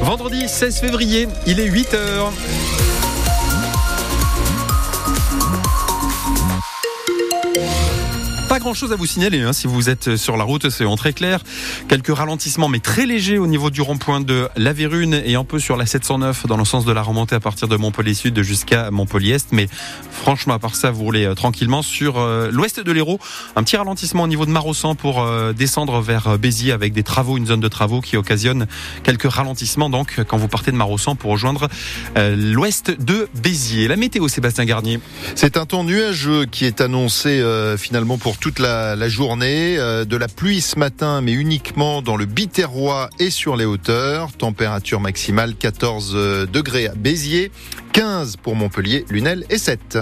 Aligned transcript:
Vendredi 0.00 0.48
16 0.48 0.80
février, 0.80 1.28
il 1.46 1.60
est 1.60 1.66
8 1.66 1.94
Pas 8.52 8.58
grand 8.58 8.74
chose 8.74 8.92
à 8.92 8.96
vous 8.96 9.06
signaler 9.06 9.40
hein, 9.40 9.54
si 9.54 9.66
vous 9.66 9.88
êtes 9.88 10.16
sur 10.16 10.36
la 10.36 10.44
route, 10.44 10.68
c'est 10.68 10.84
en 10.84 10.96
très 10.96 11.14
clair. 11.14 11.40
Quelques 11.88 12.14
ralentissements, 12.14 12.68
mais 12.68 12.80
très 12.80 13.06
légers 13.06 13.38
au 13.38 13.46
niveau 13.46 13.70
du 13.70 13.80
rond-point 13.80 14.20
de 14.20 14.46
la 14.56 14.74
Vérune 14.74 15.14
et 15.24 15.36
un 15.36 15.44
peu 15.44 15.58
sur 15.58 15.78
la 15.78 15.86
709 15.86 16.46
dans 16.46 16.58
le 16.58 16.66
sens 16.66 16.84
de 16.84 16.92
la 16.92 17.00
remontée 17.00 17.34
à 17.34 17.40
partir 17.40 17.66
de 17.66 17.76
Montpellier 17.76 18.12
Sud 18.12 18.42
jusqu'à 18.42 18.90
Montpellier 18.90 19.36
Est. 19.36 19.52
Mais 19.52 19.68
franchement, 20.10 20.52
à 20.52 20.58
part 20.58 20.76
ça, 20.76 20.90
vous 20.90 21.02
roulez 21.02 21.24
euh, 21.24 21.34
tranquillement 21.34 21.80
sur 21.80 22.18
euh, 22.18 22.50
l'ouest 22.50 22.78
de 22.78 22.92
l'Hérault. 22.92 23.18
Un 23.56 23.62
petit 23.62 23.78
ralentissement 23.78 24.24
au 24.24 24.28
niveau 24.28 24.44
de 24.44 24.50
Marossan 24.50 24.96
pour 24.96 25.22
euh, 25.22 25.54
descendre 25.54 26.02
vers 26.02 26.36
Béziers 26.38 26.72
avec 26.72 26.92
des 26.92 27.04
travaux, 27.04 27.38
une 27.38 27.46
zone 27.46 27.60
de 27.60 27.68
travaux 27.68 28.02
qui 28.02 28.18
occasionne 28.18 28.66
quelques 29.02 29.32
ralentissements. 29.32 29.88
Donc, 29.88 30.20
quand 30.28 30.36
vous 30.36 30.48
partez 30.48 30.72
de 30.72 30.76
Marossan 30.76 31.16
pour 31.16 31.30
rejoindre 31.30 31.70
l'ouest 32.16 32.90
de 32.90 33.30
Béziers. 33.34 33.88
La 33.88 33.96
météo, 33.96 34.28
Sébastien 34.28 34.66
Garnier. 34.66 35.00
C'est 35.36 35.56
un 35.56 35.64
temps 35.64 35.84
nuageux 35.84 36.44
qui 36.44 36.66
est 36.66 36.82
annoncé 36.82 37.42
finalement 37.78 38.18
pour 38.18 38.36
toute 38.42 38.58
la, 38.58 39.08
journée. 39.08 39.76
Euh, 39.78 40.04
de 40.04 40.16
la 40.16 40.26
pluie 40.26 40.60
ce 40.60 40.76
matin, 40.76 41.20
mais 41.20 41.32
uniquement 41.32 42.02
dans 42.02 42.16
le 42.16 42.26
Biterrois 42.26 43.08
et 43.20 43.30
sur 43.30 43.54
les 43.54 43.64
hauteurs. 43.64 44.32
Température 44.32 44.98
maximale 44.98 45.54
14 45.54 46.12
euh, 46.14 46.46
degrés 46.46 46.88
à 46.88 46.94
Béziers, 46.96 47.52
15 47.92 48.36
pour 48.42 48.56
Montpellier, 48.56 49.04
Lunel 49.10 49.44
et 49.48 49.58
7. 49.58 49.98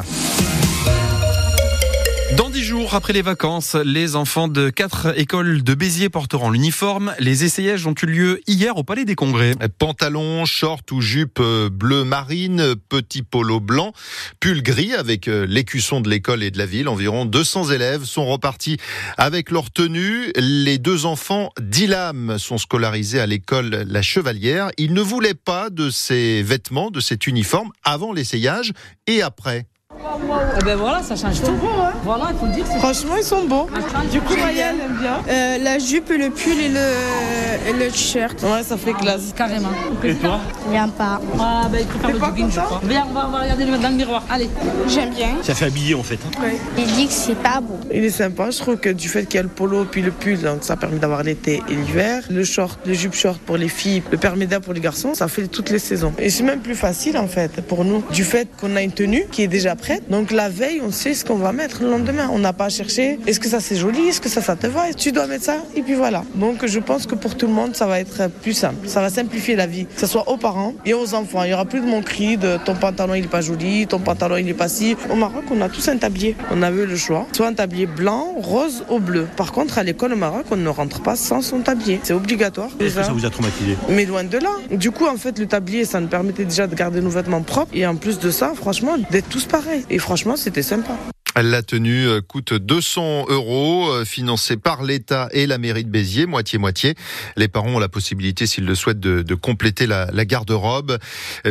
Après 2.92 3.12
les 3.12 3.22
vacances, 3.22 3.76
les 3.76 4.16
enfants 4.16 4.48
de 4.48 4.68
quatre 4.68 5.16
écoles 5.16 5.62
de 5.62 5.74
Béziers 5.74 6.08
porteront 6.08 6.50
l'uniforme. 6.50 7.14
Les 7.20 7.44
essayages 7.44 7.86
ont 7.86 7.94
eu 8.02 8.06
lieu 8.06 8.40
hier 8.48 8.76
au 8.76 8.82
Palais 8.82 9.04
des 9.04 9.14
Congrès. 9.14 9.54
Pantalon, 9.78 10.44
short 10.44 10.90
ou 10.90 11.00
jupe 11.00 11.38
euh, 11.38 11.70
bleu 11.70 12.02
marine, 12.02 12.74
petit 12.88 13.22
polo 13.22 13.60
blanc, 13.60 13.92
pull 14.40 14.60
gris 14.64 14.92
avec 14.92 15.28
euh, 15.28 15.46
l'écusson 15.46 16.00
de 16.00 16.10
l'école 16.10 16.42
et 16.42 16.50
de 16.50 16.58
la 16.58 16.66
ville. 16.66 16.88
Environ 16.88 17.26
200 17.26 17.70
élèves 17.70 18.02
sont 18.02 18.26
repartis 18.26 18.78
avec 19.16 19.52
leur 19.52 19.70
tenue. 19.70 20.32
Les 20.34 20.78
deux 20.78 21.06
enfants 21.06 21.50
d'Ilam 21.60 22.38
sont 22.38 22.58
scolarisés 22.58 23.20
à 23.20 23.26
l'école 23.26 23.84
La 23.86 24.02
Chevalière. 24.02 24.72
Ils 24.78 24.94
ne 24.94 25.00
voulaient 25.00 25.34
pas 25.34 25.70
de 25.70 25.90
ces 25.90 26.42
vêtements, 26.42 26.90
de 26.90 26.98
cet 26.98 27.28
uniforme 27.28 27.70
avant 27.84 28.12
l'essayage 28.12 28.72
et 29.06 29.22
après. 29.22 29.68
Eh 30.02 30.64
ben 30.64 30.76
voilà, 30.76 31.02
ça 31.02 31.14
change 31.14 31.42
tout. 31.42 31.50
Hein. 31.50 31.92
Voilà, 32.04 32.30
il 32.32 32.38
faut 32.38 32.46
dire. 32.46 32.64
Franchement, 32.78 33.16
ils 33.16 33.24
sont 33.24 33.44
beaux. 33.44 33.68
Du 34.10 34.20
coup, 34.20 34.34
aime 34.34 34.96
bien. 35.00 35.18
Euh, 35.28 35.58
la 35.58 35.78
jupe, 35.78 36.08
le 36.08 36.30
pull 36.30 36.58
et 36.58 36.68
le, 36.68 37.78
le 37.78 37.90
t-shirt. 37.90 38.42
Ouais, 38.42 38.62
ça 38.62 38.76
fait 38.76 38.92
classe. 38.94 39.32
Carrément. 39.36 39.68
Et 40.02 40.14
toi 40.14 40.40
Viens 40.70 40.88
pas. 40.88 41.20
Ah, 41.38 41.68
ben 41.70 41.80
il 41.80 41.86
faut 41.86 41.98
faire 41.98 42.12
le 42.12 42.18
jogging, 42.18 42.50
je 42.50 42.60
crois. 42.60 42.80
Viens, 42.84 43.06
on 43.10 43.12
va, 43.12 43.26
on 43.28 43.30
va 43.30 43.40
regarder 43.40 43.64
dans 43.66 43.88
le 43.88 43.94
miroir. 43.94 44.24
Allez. 44.30 44.48
J'aime 44.88 45.10
bien. 45.10 45.36
Ça 45.42 45.54
fait 45.54 45.66
habillé 45.66 45.94
en 45.94 46.02
fait. 46.02 46.18
Hein. 46.26 46.42
Ouais. 46.42 46.56
Il 46.78 46.86
dit 46.86 47.06
que 47.06 47.12
c'est 47.12 47.34
pas 47.34 47.60
beau. 47.60 47.78
Il 47.92 48.04
est 48.04 48.10
sympa. 48.10 48.50
Je 48.50 48.58
trouve 48.58 48.76
que 48.76 48.88
du 48.90 49.08
fait 49.08 49.26
qu'il 49.26 49.36
y 49.36 49.40
a 49.40 49.42
le 49.42 49.48
polo 49.48 49.84
puis 49.84 50.02
le 50.02 50.10
pull, 50.12 50.40
donc 50.40 50.62
ça 50.62 50.76
permet 50.76 50.98
d'avoir 50.98 51.22
l'été 51.22 51.62
et 51.68 51.74
l'hiver. 51.74 52.22
Le 52.30 52.44
short, 52.44 52.78
le 52.86 52.94
jupe 52.94 53.14
short 53.14 53.38
pour 53.40 53.56
les 53.58 53.68
filles, 53.68 54.02
le 54.10 54.16
perméda 54.16 54.60
pour 54.60 54.72
les 54.72 54.80
garçons, 54.80 55.14
ça 55.14 55.28
fait 55.28 55.46
toutes 55.46 55.70
les 55.70 55.78
saisons. 55.78 56.12
Et 56.18 56.30
c'est 56.30 56.42
même 56.42 56.60
plus 56.60 56.74
facile 56.74 57.16
en 57.18 57.28
fait 57.28 57.60
pour 57.60 57.84
nous, 57.84 58.02
du 58.12 58.24
fait 58.24 58.48
qu'on 58.60 58.76
a 58.76 58.82
une 58.82 58.92
tenue 58.92 59.26
qui 59.30 59.42
est 59.42 59.48
déjà 59.48 59.76
prête. 59.76 59.89
Donc 60.08 60.30
la 60.30 60.48
veille, 60.48 60.80
on 60.84 60.90
sait 60.90 61.14
ce 61.14 61.24
qu'on 61.24 61.36
va 61.36 61.52
mettre 61.52 61.82
le 61.82 61.90
lendemain. 61.90 62.28
On 62.32 62.38
n'a 62.38 62.52
pas 62.52 62.66
à 62.66 62.68
chercher 62.68 63.18
est-ce 63.26 63.40
que 63.40 63.48
ça 63.48 63.60
c'est 63.60 63.76
joli, 63.76 64.08
est-ce 64.08 64.20
que 64.20 64.28
ça 64.28 64.40
ça 64.40 64.56
te 64.56 64.66
va, 64.66 64.92
tu 64.96 65.12
dois 65.12 65.26
mettre 65.26 65.44
ça, 65.44 65.56
et 65.76 65.82
puis 65.82 65.94
voilà. 65.94 66.24
Donc 66.34 66.66
je 66.66 66.78
pense 66.78 67.06
que 67.06 67.14
pour 67.14 67.36
tout 67.36 67.46
le 67.46 67.52
monde, 67.52 67.74
ça 67.74 67.86
va 67.86 68.00
être 68.00 68.28
plus 68.42 68.54
simple. 68.54 68.88
Ça 68.88 69.00
va 69.00 69.10
simplifier 69.10 69.56
la 69.56 69.66
vie, 69.66 69.86
que 69.86 70.00
ce 70.00 70.06
soit 70.06 70.28
aux 70.28 70.36
parents 70.36 70.74
et 70.84 70.94
aux 70.94 71.14
enfants. 71.14 71.42
Il 71.44 71.48
n'y 71.48 71.54
aura 71.54 71.64
plus 71.64 71.80
de 71.80 71.86
mon 71.86 72.02
cri 72.02 72.36
de 72.36 72.58
ton 72.64 72.74
pantalon 72.74 73.14
il 73.14 73.24
est 73.24 73.28
pas 73.28 73.40
joli, 73.40 73.86
ton 73.86 73.98
pantalon 73.98 74.36
il 74.36 74.48
est 74.48 74.54
pas 74.54 74.68
si. 74.68 74.96
Au 75.10 75.14
Maroc, 75.16 75.44
on 75.50 75.60
a 75.60 75.68
tous 75.68 75.88
un 75.88 75.96
tablier. 75.96 76.36
On 76.50 76.62
avait 76.62 76.86
le 76.86 76.96
choix, 76.96 77.26
soit 77.32 77.46
un 77.46 77.54
tablier 77.54 77.86
blanc, 77.86 78.34
rose 78.38 78.84
ou 78.90 78.98
bleu. 78.98 79.26
Par 79.36 79.52
contre, 79.52 79.78
à 79.78 79.82
l'école 79.82 80.12
au 80.12 80.16
Maroc, 80.16 80.46
on 80.50 80.56
ne 80.56 80.68
rentre 80.68 81.00
pas 81.00 81.16
sans 81.16 81.42
son 81.42 81.60
tablier. 81.60 82.00
C'est 82.02 82.12
obligatoire. 82.12 82.70
Est-ce 82.80 82.96
que 82.96 83.02
ça 83.02 83.12
vous 83.12 83.26
a 83.26 83.30
traumatisé? 83.30 83.76
Mais 83.88 84.04
loin 84.04 84.24
de 84.24 84.38
là. 84.38 84.50
Du 84.70 84.90
coup, 84.90 85.06
en 85.06 85.16
fait, 85.16 85.38
le 85.38 85.46
tablier, 85.46 85.84
ça 85.84 86.00
nous 86.00 86.08
permettait 86.08 86.44
déjà 86.44 86.66
de 86.66 86.74
garder 86.74 87.00
nos 87.00 87.10
vêtements 87.10 87.42
propres 87.42 87.72
et 87.74 87.86
en 87.86 87.96
plus 87.96 88.18
de 88.18 88.30
ça, 88.30 88.52
franchement, 88.54 88.96
d'être 89.10 89.28
tous 89.28 89.44
pareils. 89.44 89.79
Et 89.88 89.98
franchement, 89.98 90.36
c'était 90.36 90.62
sympa. 90.62 90.96
La 91.42 91.62
tenue 91.62 92.06
euh, 92.06 92.20
coûte 92.20 92.52
200 92.52 93.26
euros, 93.28 93.88
euh, 93.88 94.04
financée 94.04 94.58
par 94.58 94.82
l'État 94.82 95.28
et 95.32 95.46
la 95.46 95.56
mairie 95.56 95.84
de 95.84 95.88
Béziers, 95.88 96.26
moitié-moitié. 96.26 96.94
Les 97.36 97.48
parents 97.48 97.76
ont 97.76 97.78
la 97.78 97.88
possibilité, 97.88 98.46
s'ils 98.46 98.66
le 98.66 98.74
souhaitent, 98.74 99.00
de, 99.00 99.34
compléter 99.34 99.86
la, 99.86 100.06
garde-robe. 100.24 100.98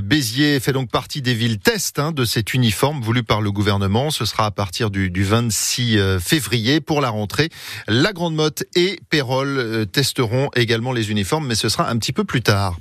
Béziers 0.03 0.59
fait 0.59 0.73
donc 0.73 0.91
partie 0.91 1.21
des 1.21 1.33
villes 1.33 1.57
test 1.57 1.97
hein, 1.97 2.11
de 2.11 2.23
cet 2.23 2.53
uniforme 2.53 3.01
voulu 3.01 3.23
par 3.23 3.41
le 3.41 3.51
gouvernement. 3.51 4.11
Ce 4.11 4.25
sera 4.25 4.45
à 4.45 4.51
partir 4.51 4.91
du, 4.91 5.09
du 5.09 5.23
26 5.23 5.97
euh, 5.97 6.19
février 6.19 6.81
pour 6.81 7.01
la 7.01 7.09
rentrée. 7.09 7.49
La 7.87 8.13
Grande 8.13 8.35
Motte 8.35 8.65
et 8.75 8.99
Pérol 9.09 9.87
testeront 9.91 10.49
également 10.55 10.91
les 10.91 11.09
uniformes, 11.09 11.47
mais 11.47 11.55
ce 11.55 11.69
sera 11.69 11.89
un 11.89 11.97
petit 11.97 12.13
peu 12.13 12.25
plus 12.25 12.41
tard. 12.41 12.77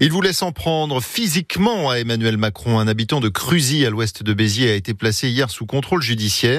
Il 0.00 0.12
voulait 0.12 0.32
s'en 0.32 0.52
prendre 0.52 1.02
physiquement 1.02 1.90
à 1.90 1.98
Emmanuel 1.98 2.36
Macron. 2.36 2.78
Un 2.78 2.86
habitant 2.86 3.20
de 3.20 3.28
Cruzy, 3.28 3.84
à 3.84 3.90
l'ouest 3.90 4.22
de 4.22 4.32
Béziers, 4.32 4.70
a 4.70 4.74
été 4.74 4.94
placé 4.94 5.28
hier 5.28 5.50
sous 5.50 5.66
contrôle 5.66 6.02
judiciaire. 6.02 6.51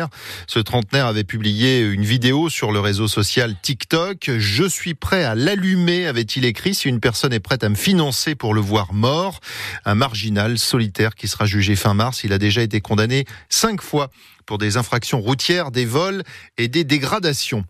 Ce 0.48 0.60
trentenaire 0.60 1.06
avait 1.06 1.24
publié 1.24 1.82
une 1.82 2.04
vidéo 2.04 2.50
sur 2.50 2.72
le 2.72 2.80
réseau 2.80 3.08
social 3.08 3.56
TikTok. 3.62 4.32
Je 4.38 4.64
suis 4.64 4.94
prêt 4.94 5.24
à 5.24 5.36
l'allumer, 5.36 6.08
avait-il 6.08 6.46
écrit, 6.46 6.74
si 6.74 6.90
une 6.90 7.00
personne 7.00 7.34
est 7.34 7.40
prête 7.40 7.64
à 7.64 7.70
me 7.70 7.76
financer 7.76 8.36
pour 8.36 8.54
le 8.54 8.62
voir 8.62 8.94
mort. 8.94 9.40
Un 9.86 9.96
marginal 9.96 10.58
solitaire 10.58 11.16
qui 11.16 11.28
sera 11.28 11.46
jugé 11.46 11.76
fin 11.76 11.94
mars. 11.94 12.24
Il 12.24 12.34
a 12.34 12.38
déjà 12.38 12.62
été 12.62 12.82
condamné 12.82 13.26
cinq 13.50 13.82
fois 13.82 14.10
pour 14.46 14.58
des 14.58 14.78
infractions 14.78 15.22
routières, 15.22 15.72
des 15.72 15.86
vols 15.86 16.24
et 16.58 16.68
des 16.68 16.84
dégradations. 16.84 17.64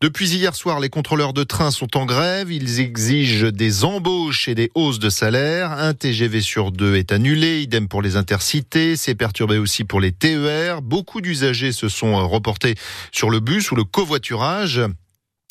Depuis 0.00 0.30
hier 0.30 0.54
soir, 0.54 0.80
les 0.80 0.88
contrôleurs 0.88 1.34
de 1.34 1.44
train 1.44 1.70
sont 1.70 1.96
en 1.96 2.06
grève. 2.06 2.50
Ils 2.50 2.80
exigent 2.80 3.52
des 3.52 3.84
embauches 3.84 4.48
et 4.48 4.54
des 4.54 4.70
hausses 4.74 4.98
de 4.98 5.10
salaire. 5.10 5.72
Un 5.72 5.92
TGV 5.92 6.40
sur 6.40 6.72
deux 6.72 6.96
est 6.96 7.12
annulé. 7.12 7.60
Idem 7.60 7.86
pour 7.86 8.00
les 8.00 8.16
intercités. 8.16 8.96
C'est 8.96 9.14
perturbé 9.14 9.58
aussi 9.58 9.84
pour 9.84 10.00
les 10.00 10.12
TER. 10.12 10.80
Beaucoup 10.80 11.20
d'usagers 11.20 11.72
se 11.72 11.88
sont 11.88 12.26
reportés 12.28 12.76
sur 13.12 13.28
le 13.28 13.40
bus 13.40 13.70
ou 13.72 13.76
le 13.76 13.84
covoiturage 13.84 14.80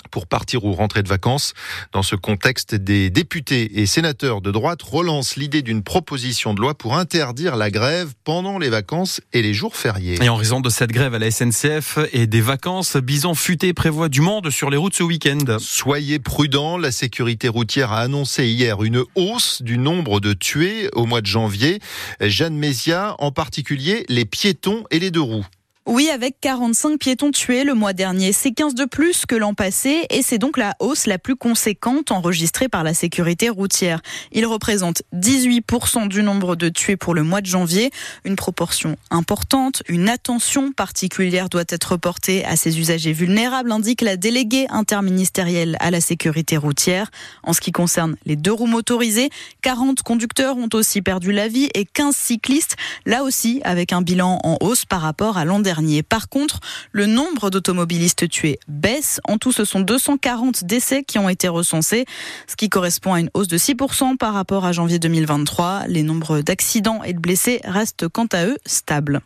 pour 0.09 0.27
partir 0.27 0.65
ou 0.65 0.73
rentrer 0.73 1.03
de 1.03 1.07
vacances. 1.07 1.53
Dans 1.91 2.03
ce 2.03 2.15
contexte, 2.15 2.75
des 2.75 3.09
députés 3.09 3.79
et 3.79 3.85
sénateurs 3.85 4.41
de 4.41 4.51
droite 4.51 4.81
relancent 4.81 5.35
l'idée 5.35 5.61
d'une 5.61 5.83
proposition 5.83 6.53
de 6.53 6.61
loi 6.61 6.73
pour 6.75 6.97
interdire 6.97 7.55
la 7.55 7.71
grève 7.71 8.13
pendant 8.23 8.57
les 8.57 8.69
vacances 8.69 9.21
et 9.33 9.41
les 9.41 9.53
jours 9.53 9.75
fériés. 9.75 10.17
Et 10.21 10.29
en 10.29 10.35
raison 10.35 10.59
de 10.59 10.69
cette 10.69 10.91
grève 10.91 11.13
à 11.13 11.19
la 11.19 11.31
SNCF 11.31 11.99
et 12.13 12.27
des 12.27 12.41
vacances, 12.41 12.97
Bison 12.97 13.35
Futé 13.35 13.73
prévoit 13.73 14.09
du 14.09 14.21
monde 14.21 14.49
sur 14.49 14.69
les 14.69 14.77
routes 14.77 14.95
ce 14.95 15.03
week-end. 15.03 15.57
Soyez 15.59 16.19
prudents, 16.19 16.77
la 16.77 16.91
sécurité 16.91 17.47
routière 17.47 17.91
a 17.91 18.01
annoncé 18.01 18.47
hier 18.47 18.83
une 18.83 19.03
hausse 19.15 19.61
du 19.61 19.77
nombre 19.77 20.19
de 20.19 20.33
tués 20.33 20.89
au 20.93 21.05
mois 21.05 21.21
de 21.21 21.27
janvier. 21.27 21.79
Jeanne 22.21 22.55
Mézia, 22.55 23.15
en 23.19 23.31
particulier 23.31 24.05
les 24.09 24.25
piétons 24.25 24.83
et 24.91 24.99
les 24.99 25.11
deux 25.11 25.21
roues. 25.21 25.45
Oui, 25.91 26.11
avec 26.11 26.35
45 26.39 26.99
piétons 26.99 27.31
tués 27.31 27.63
le 27.63 27.73
mois 27.73 27.93
dernier. 27.93 28.31
C'est 28.31 28.51
15 28.51 28.75
de 28.75 28.85
plus 28.85 29.25
que 29.25 29.33
l'an 29.33 29.55
passé 29.55 30.05
et 30.11 30.21
c'est 30.21 30.37
donc 30.37 30.55
la 30.55 30.75
hausse 30.79 31.07
la 31.07 31.17
plus 31.17 31.35
conséquente 31.35 32.11
enregistrée 32.11 32.69
par 32.69 32.83
la 32.83 32.93
sécurité 32.93 33.49
routière. 33.49 33.99
Il 34.31 34.45
représente 34.45 35.01
18% 35.15 36.07
du 36.07 36.21
nombre 36.21 36.55
de 36.55 36.69
tués 36.69 36.95
pour 36.95 37.15
le 37.15 37.23
mois 37.23 37.41
de 37.41 37.47
janvier. 37.47 37.89
Une 38.23 38.35
proportion 38.35 38.97
importante. 39.09 39.81
Une 39.87 40.09
attention 40.09 40.73
particulière 40.73 41.49
doit 41.49 41.63
être 41.67 41.97
portée 41.97 42.45
à 42.45 42.55
ces 42.55 42.77
usagers 42.77 43.13
vulnérables, 43.13 43.71
indique 43.71 44.01
la 44.01 44.15
déléguée 44.15 44.67
interministérielle 44.69 45.75
à 45.79 45.89
la 45.89 46.01
sécurité 46.01 46.55
routière. 46.55 47.09
En 47.41 47.51
ce 47.51 47.61
qui 47.61 47.71
concerne 47.71 48.15
les 48.27 48.35
deux 48.35 48.53
roues 48.53 48.67
motorisées, 48.67 49.31
40 49.63 50.03
conducteurs 50.03 50.55
ont 50.55 50.69
aussi 50.71 51.01
perdu 51.01 51.31
la 51.31 51.47
vie 51.47 51.67
et 51.73 51.85
15 51.85 52.15
cyclistes, 52.15 52.75
là 53.07 53.23
aussi 53.23 53.59
avec 53.63 53.91
un 53.91 54.03
bilan 54.03 54.39
en 54.43 54.59
hausse 54.61 54.85
par 54.85 55.01
rapport 55.01 55.39
à 55.39 55.45
l'an 55.45 55.57
dernier. 55.57 55.78
Par 56.07 56.29
contre, 56.29 56.59
le 56.91 57.05
nombre 57.05 57.49
d'automobilistes 57.49 58.27
tués 58.29 58.59
baisse. 58.67 59.19
En 59.23 59.37
tout, 59.37 59.51
ce 59.51 59.65
sont 59.65 59.79
240 59.79 60.63
décès 60.65 61.03
qui 61.03 61.19
ont 61.19 61.29
été 61.29 61.47
recensés, 61.47 62.05
ce 62.47 62.55
qui 62.55 62.69
correspond 62.69 63.13
à 63.13 63.19
une 63.19 63.29
hausse 63.33 63.47
de 63.47 63.57
6% 63.57 64.17
par 64.17 64.33
rapport 64.33 64.65
à 64.65 64.71
janvier 64.71 64.99
2023. 64.99 65.83
Les 65.87 66.03
nombres 66.03 66.41
d'accidents 66.41 67.03
et 67.03 67.13
de 67.13 67.19
blessés 67.19 67.61
restent 67.63 68.07
quant 68.07 68.27
à 68.31 68.45
eux 68.45 68.57
stables. 68.65 69.21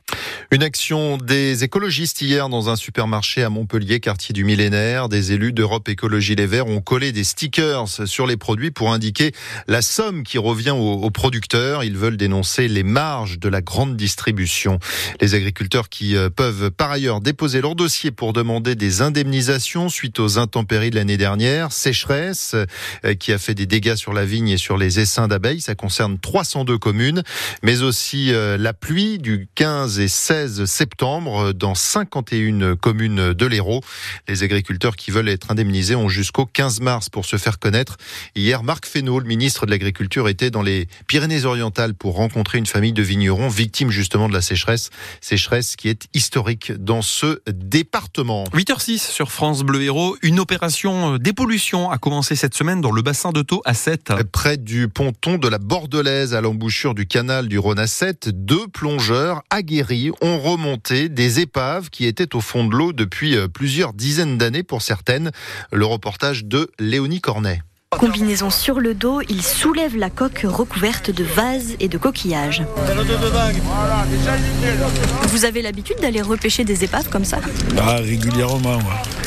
Une 0.52 0.64
action 0.64 1.18
des 1.18 1.64
écologistes 1.64 2.22
hier 2.22 2.50
dans 2.50 2.70
un 2.70 2.76
supermarché 2.76 3.44
à 3.44 3.50
Montpellier, 3.50 4.00
quartier 4.00 4.34
du 4.34 4.44
millénaire. 4.44 5.10
Des 5.10 5.32
élus 5.32 5.54
d'Europe 5.54 5.90
Écologie 5.90 6.36
Les 6.36 6.46
Verts 6.46 6.68
ont 6.68 6.82
collé 6.82 7.12
des 7.12 7.24
stickers 7.24 7.88
sur 7.88 8.28
les 8.28 8.38
produits 8.38 8.72
pour 8.72 8.94
indiquer 8.94 9.32
la 9.68 9.82
somme 9.82 10.24
qui 10.24 10.38
revient 10.38 10.72
aux, 10.72 11.10
producteurs. 11.12 11.84
Ils 11.84 11.98
veulent 11.98 12.18
dénoncer 12.18 12.68
les 12.68 12.84
marges 12.84 13.40
de 13.40 13.50
la 13.50 13.62
grande 13.62 13.96
distribution. 13.96 14.80
Les 15.22 15.36
agriculteurs 15.36 15.90
qui 15.90 16.16
euh, 16.16 16.30
peuvent 16.34 16.72
par 16.72 16.92
ailleurs 16.92 17.22
déposer 17.22 17.62
leur 17.62 17.76
dossier 17.76 18.12
pour 18.12 18.34
demander 18.34 18.76
des 18.76 19.02
indemnisations 19.02 19.90
suite 19.90 20.20
aux 20.20 20.38
intempéries 20.38 20.90
de 20.90 20.96
l'année 20.96 21.18
dernière. 21.18 21.72
Sécheresse 21.72 22.56
euh, 23.06 23.14
qui 23.16 23.32
a 23.32 23.38
fait 23.38 23.54
des 23.54 23.66
dégâts 23.66 23.96
sur 23.96 24.14
la 24.14 24.26
vigne 24.26 24.50
et 24.50 24.58
sur 24.58 24.78
les 24.78 25.00
essaims 25.00 25.28
d'abeilles. 25.28 25.62
Ça 25.62 25.76
concerne 25.76 26.18
302 26.20 26.78
communes, 26.78 27.24
mais 27.62 27.82
aussi 27.82 28.34
euh, 28.34 28.58
la 28.58 28.74
pluie 28.74 29.20
du 29.20 29.48
15 29.56 30.00
et 30.00 30.08
16 30.08 30.66
septembre 30.66 31.54
dans 31.54 31.76
51 31.76 32.76
communes 32.76 33.34
de 33.34 33.46
l'Hérault. 33.46 33.82
Les 34.28 34.44
agriculteurs 34.44 34.96
qui 34.96 35.12
veulent 35.12 35.30
être 35.30 35.52
indemnisés 35.52 35.96
ont 35.96 36.10
jusqu'au 36.10 36.46
15 36.46 36.82
mars 36.82 37.10
pour 37.10 37.26
se 37.26 37.38
faire 37.38 37.60
connaître. 37.60 37.98
Hier, 38.36 38.64
Marc 38.64 38.86
Fesneau, 38.86 39.20
le 39.20 39.26
ministre 39.26 39.66
de 39.66 39.72
l'Agriculture, 39.72 40.30
était 40.30 40.52
dans 40.52 40.62
les 40.62 40.88
Pyrénées-Orientales 41.08 41.94
pour 41.94 42.16
rencontrer 42.16 42.58
une 42.58 42.66
famille 42.66 42.94
de 42.94 43.04
vignerons 43.04 43.50
victimes 43.50 43.92
justement 43.92 44.28
de 44.28 44.34
la 44.34 44.42
sécheresse. 44.42 44.90
Sécheresse 45.22 45.76
qui 45.76 45.90
est 45.90 46.08
dans 46.80 47.02
ce 47.02 47.42
département. 47.48 48.46
8h06 48.54 49.00
sur 49.00 49.32
France 49.32 49.64
Bleu 49.64 49.82
Héros. 49.82 50.16
Une 50.22 50.40
opération 50.40 51.18
dépollution 51.18 51.92
a 51.92 51.98
commencé 51.98 52.36
cette 52.36 52.56
semaine 52.56 52.82
dans 52.82 52.92
le 52.92 53.02
bassin 53.02 53.32
de 53.32 53.42
Thau 53.42 53.62
à 53.66 53.74
7. 53.74 54.14
Près 54.32 54.58
du 54.58 54.88
ponton 54.88 55.38
de 55.38 55.48
la 55.48 55.58
Bordelaise 55.58 56.34
à 56.34 56.42
l'embouchure 56.42 56.94
du 56.94 57.06
canal 57.06 57.48
du 57.48 57.60
Rhône 57.60 57.80
à 57.80 57.88
7, 57.88 58.30
deux 58.30 58.68
plongeurs 58.68 59.44
aguerris 59.50 60.12
ont 60.22 60.40
remonté 60.40 61.10
des 61.10 61.40
épaves 61.40 61.90
qui 61.90 62.06
étaient 62.06 62.36
au 62.36 62.42
fond 62.42 62.66
de 62.66 62.76
l'eau 62.76 62.94
depuis 62.94 63.36
plusieurs 63.54 63.94
dizaines 63.94 64.38
d'années 64.38 64.64
pour 64.64 64.82
certaines. 64.82 65.32
Le 65.72 65.86
reportage 65.86 66.46
de 66.46 66.72
Léonie 66.80 67.22
Cornet. 67.22 67.62
Combinaison 68.00 68.50
sur 68.50 68.80
le 68.80 68.94
dos, 68.94 69.22
il 69.30 69.42
soulève 69.44 69.96
la 69.96 70.10
coque 70.10 70.46
recouverte 70.46 71.12
de 71.12 71.24
vases 71.24 71.76
et 71.80 71.88
de 71.88 71.98
coquillages. 71.98 72.64
Vous 75.28 75.46
avez 75.46 75.62
l'habitude 75.62 75.98
d'aller 76.02 76.22
repêcher 76.22 76.64
des 76.64 76.84
épaves 76.84 77.10
comme 77.10 77.26
ça? 77.26 77.38
Ah, 77.78 77.98
Régulièrement, 77.98 78.80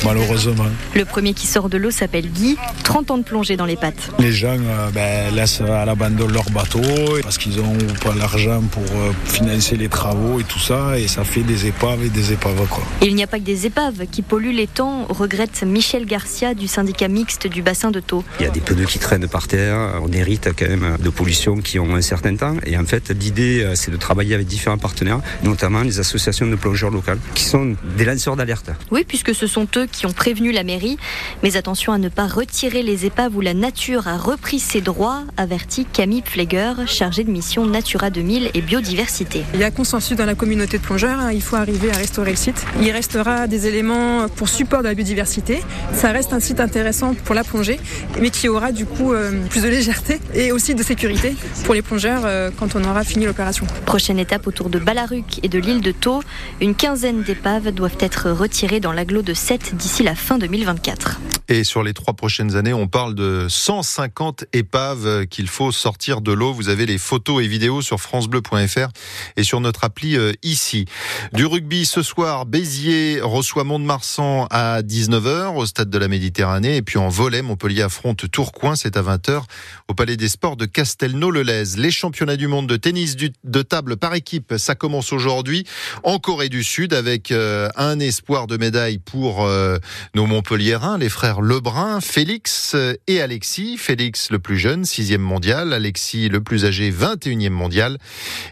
malheureusement. 0.03 0.65
Le 0.95 1.05
premier 1.05 1.33
qui 1.33 1.47
sort 1.47 1.69
de 1.69 1.77
l'eau 1.77 1.91
s'appelle 1.91 2.29
Guy, 2.29 2.57
30 2.83 3.11
ans 3.11 3.17
de 3.17 3.23
plongée 3.23 3.57
dans 3.57 3.65
les 3.65 3.75
pattes. 3.75 4.11
Les 4.19 4.31
gens 4.31 4.57
euh, 4.59 4.89
ben, 4.91 5.33
laissent 5.33 5.61
à 5.61 5.85
l'abandon 5.85 6.27
leur 6.27 6.49
bateau 6.51 6.81
parce 7.23 7.37
qu'ils 7.37 7.57
n'ont 7.57 7.77
pas 8.03 8.13
l'argent 8.15 8.61
pour 8.71 8.83
euh, 8.83 9.11
financer 9.25 9.75
les 9.77 9.89
travaux 9.89 10.39
et 10.39 10.43
tout 10.43 10.59
ça, 10.59 10.97
et 10.99 11.07
ça 11.07 11.23
fait 11.23 11.41
des 11.41 11.67
épaves 11.67 12.03
et 12.03 12.09
des 12.09 12.33
épaves. 12.33 12.65
Quoi. 12.69 12.83
Et 13.01 13.07
il 13.07 13.15
n'y 13.15 13.23
a 13.23 13.27
pas 13.27 13.39
que 13.39 13.43
des 13.43 13.65
épaves 13.65 14.05
qui 14.11 14.21
polluent 14.21 14.55
les 14.55 14.67
temps, 14.67 15.05
regrette 15.09 15.63
Michel 15.63 16.05
Garcia 16.05 16.53
du 16.53 16.67
syndicat 16.67 17.07
mixte 17.07 17.47
du 17.47 17.61
bassin 17.61 17.91
de 17.91 17.99
Thau. 17.99 18.23
Il 18.39 18.45
y 18.45 18.49
a 18.49 18.51
des 18.57 18.73
pneus 18.73 18.85
qui 18.85 18.97
traînent 18.97 19.27
par 19.27 19.47
terre, 19.47 20.01
on 20.01 20.11
hérite 20.11 20.49
quand 20.57 20.67
même 20.67 20.97
de 20.99 21.09
pollutions 21.09 21.57
qui 21.57 21.77
ont 21.77 21.93
un 21.93 22.01
certain 22.01 22.35
temps, 22.35 22.55
et 22.65 22.75
en 22.75 22.85
fait 22.85 23.11
l'idée 23.11 23.61
euh, 23.61 23.75
c'est 23.75 23.91
de 23.91 23.97
travailler 23.97 24.33
avec 24.33 24.47
différents 24.47 24.79
partenaires, 24.79 25.19
notamment 25.43 25.81
les 25.81 25.99
associations 25.99 26.47
de 26.47 26.55
plongeurs 26.55 26.89
locales, 26.89 27.19
qui 27.35 27.43
sont 27.43 27.75
des 27.95 28.05
lanceurs 28.05 28.35
d'alerte. 28.35 28.71
Oui, 28.89 29.05
puisque 29.07 29.35
ce 29.35 29.45
sont 29.45 29.67
eux 29.75 29.85
qui 29.91 30.07
ont 30.07 30.11
prévenu 30.11 30.51
la 30.51 30.63
mairie. 30.63 30.97
Mais 31.43 31.55
attention 31.55 31.93
à 31.93 31.99
ne 31.99 32.09
pas 32.09 32.25
retirer 32.25 32.81
les 32.81 33.05
épaves 33.05 33.35
où 33.35 33.41
la 33.41 33.53
nature 33.53 34.07
a 34.07 34.17
repris 34.17 34.59
ses 34.59 34.81
droits, 34.81 35.21
avertit 35.37 35.85
Camille 35.85 36.23
Pfleger, 36.23 36.73
chargée 36.87 37.23
de 37.23 37.29
mission 37.29 37.67
Natura 37.67 38.09
2000 38.09 38.49
et 38.55 38.61
biodiversité. 38.61 39.43
Il 39.53 39.59
y 39.59 39.63
a 39.63 39.71
consensus 39.71 40.17
dans 40.17 40.25
la 40.25 40.35
communauté 40.35 40.79
de 40.79 40.83
plongeurs, 40.83 41.19
hein. 41.19 41.31
il 41.31 41.43
faut 41.43 41.57
arriver 41.57 41.91
à 41.91 41.97
restaurer 41.97 42.31
le 42.31 42.37
site. 42.37 42.65
Il 42.81 42.89
restera 42.89 43.45
des 43.45 43.67
éléments 43.67 44.27
pour 44.29 44.49
support 44.49 44.79
de 44.79 44.87
la 44.87 44.95
biodiversité. 44.95 45.61
Ça 45.93 46.11
reste 46.11 46.33
un 46.33 46.39
site 46.39 46.59
intéressant 46.59 47.13
pour 47.13 47.35
la 47.35 47.43
plongée, 47.43 47.79
mais 48.19 48.31
qui 48.31 48.46
aura 48.49 48.71
du 48.71 48.85
coup 48.85 49.13
euh, 49.13 49.45
plus 49.49 49.63
de 49.63 49.67
légèreté 49.67 50.19
et 50.33 50.51
aussi 50.51 50.75
de 50.75 50.83
sécurité 50.83 51.35
pour 51.65 51.73
les 51.73 51.81
plongeurs 51.81 52.21
euh, 52.25 52.49
quand 52.57 52.75
on 52.75 52.83
aura 52.83 53.03
fini 53.03 53.25
l'opération. 53.25 53.65
Prochaine 53.85 54.19
étape 54.19 54.47
autour 54.47 54.69
de 54.69 54.79
Balaruc 54.79 55.39
et 55.43 55.49
de 55.49 55.59
l'île 55.59 55.81
de 55.81 55.91
Thau. 55.91 56.21
Une 56.61 56.75
quinzaine 56.75 57.23
d'épaves 57.23 57.71
doivent 57.71 57.97
être 57.99 58.31
retirées 58.31 58.79
dans 58.79 58.91
l'agglo 58.91 59.21
de 59.21 59.33
7 59.33 59.75
d'ici 59.75 60.03
la 60.03 60.15
fin 60.15 60.37
2024. 60.37 61.19
Et 61.49 61.63
sur 61.63 61.81
les 61.81 61.93
trois 61.93 62.13
prochaines 62.13 62.57
années, 62.57 62.73
on 62.73 62.87
parle 62.87 63.15
de 63.15 63.47
150 63.49 64.45
épaves 64.51 65.25
qu'il 65.27 65.47
faut 65.47 65.71
sortir 65.71 66.19
de 66.19 66.33
l'eau. 66.33 66.51
Vous 66.51 66.67
avez 66.67 66.85
les 66.85 66.97
photos 66.97 67.41
et 67.41 67.47
vidéos 67.47 67.81
sur 67.81 68.01
francebleu.fr 68.01 68.89
et 69.37 69.43
sur 69.43 69.61
notre 69.61 69.85
appli 69.85 70.17
euh, 70.17 70.33
ici. 70.43 70.85
Du 71.31 71.45
rugby 71.45 71.85
ce 71.85 72.01
soir, 72.01 72.45
Béziers 72.45 73.21
reçoit 73.21 73.63
Mont-de-Marsan 73.63 74.47
à 74.49 74.81
19h 74.81 75.55
au 75.55 75.65
stade 75.65 75.89
de 75.89 75.97
la 75.97 76.09
Méditerranée. 76.09 76.75
Et 76.75 76.81
puis 76.81 76.97
en 76.97 77.07
volet, 77.07 77.41
Montpellier 77.41 77.83
affronte 77.83 78.29
Tourcoing, 78.37 78.75
c'est 78.75 78.97
à 78.97 79.01
20h 79.01 79.41
au 79.87 79.95
Palais 79.95 80.15
des 80.15 80.27
Sports 80.27 80.57
de 80.57 80.67
Castelnau-le-Lez. 80.67 81.75
Les 81.77 81.89
championnats 81.89 82.35
du 82.35 82.45
monde 82.45 82.67
de 82.67 82.75
tennis 82.77 83.15
de 83.15 83.61
table 83.63 83.97
par 83.97 84.13
équipe, 84.13 84.53
ça 84.59 84.75
commence 84.75 85.11
aujourd'hui 85.11 85.65
en 86.03 86.19
Corée 86.19 86.47
du 86.47 86.63
Sud 86.63 86.93
avec 86.93 87.31
euh, 87.31 87.67
un 87.75 87.99
espoir 87.99 88.45
de 88.45 88.57
médaille 88.57 88.99
pour 88.99 89.43
euh, 89.43 89.79
nos 90.13 90.27
Montpelliérains, 90.27 90.99
les 90.99 91.09
frères 91.09 91.41
Lebrun, 91.41 91.99
Félix 91.99 92.75
et 93.07 93.21
Alexis. 93.21 93.75
Félix 93.75 94.29
le 94.29 94.37
plus 94.37 94.59
jeune, 94.59 94.85
sixième 94.85 95.21
mondial. 95.21 95.73
Alexis 95.73 96.29
le 96.29 96.39
plus 96.39 96.63
âgé, 96.63 96.91
21e 96.91 97.49
mondial. 97.49 97.97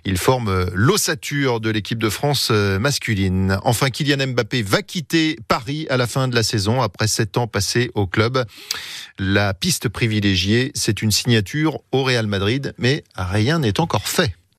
Ils 0.03 0.17
forment 0.17 0.65
l'ossature 0.73 1.59
de 1.59 1.69
l'équipe 1.69 1.99
de 1.99 2.09
France 2.09 2.49
masculine. 2.49 3.59
Enfin, 3.63 3.91
Kylian 3.91 4.25
Mbappé 4.29 4.63
va 4.63 4.81
quitter 4.81 5.37
Paris 5.47 5.85
à 5.91 5.97
la 5.97 6.07
fin 6.07 6.27
de 6.27 6.33
la 6.33 6.41
saison 6.41 6.81
après 6.81 7.07
sept 7.07 7.37
ans 7.37 7.45
passés 7.45 7.91
au 7.93 8.07
club. 8.07 8.45
La 9.19 9.53
piste 9.53 9.74
privilégiée, 9.87 10.71
c'est 10.73 11.01
une 11.01 11.11
signature 11.11 11.79
au 11.91 12.03
Real 12.03 12.27
Madrid, 12.27 12.73
mais 12.77 13.03
rien 13.15 13.59
n'est 13.59 13.79
encore 13.79 14.07
fait. 14.07 14.35